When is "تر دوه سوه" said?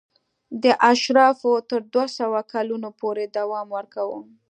1.69-2.39